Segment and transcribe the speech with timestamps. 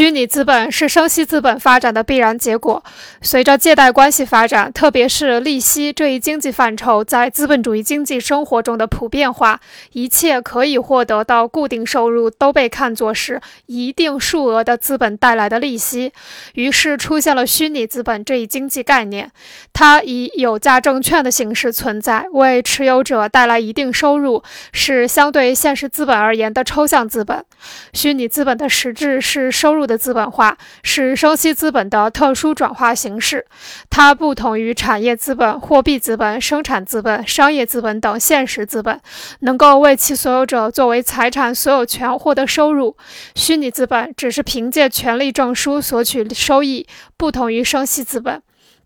[0.00, 2.82] 虚拟资本是生息资本发展的必然结果。
[3.20, 9.60] 随着借贷关系发展，特别是利息这一经济范畴在资本主义经济生活中的普遍化，
[9.92, 16.14] 一切可以获得到固定收入都被看作是一定数额的资本带来的利息。
[16.54, 19.30] 于是出现了虚拟资本这一经济概念，
[19.74, 24.42] 它以有价证券的形式存在，为持有者带来一定收入，
[24.72, 27.44] 是相对现实资本而言的抽象资本。
[27.92, 29.89] 虚拟资本的实质是收入。
[29.90, 33.44] 的资本化是生息资本的特殊转化形式，
[33.90, 39.00] 它不同于产业资本、货币资本、生产资本、商业资本等现实资本，
[39.40, 42.96] 能够为其所有者作为财产所有权获得收入。
[43.34, 48.40] 虚拟资本只是凭借权利证书索取收益，不同于生息资本。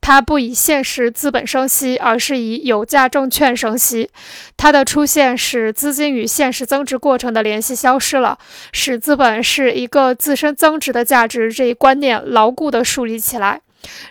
[0.06, 4.10] 它不以现实资本生息，而是以有价证券生息。
[4.54, 8.38] 它的出现使资金与现实增值过程的联系消失了，
[8.70, 13.62] 使资本是一个自身增值的价值这一观念牢固地树立起来。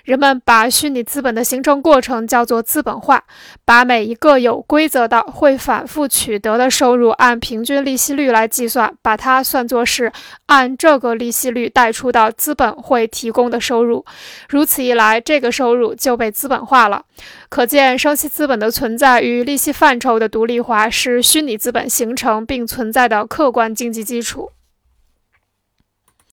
[0.04, 3.24] 人们把虚拟资本的形成过程叫做资本化，
[3.66, 10.12] 把每一个有规则的、会反复取得的收入按平均利息率来计算，把它算作是
[10.46, 14.06] 按这个利息率贷出的资本会提供的收入。
[14.50, 17.04] 如此一来，这个收入就被资本化了。
[17.50, 24.53] 可见，生息资本的存在与利息范畴的独立化是虚拟资本形成并存在的客观经济基础。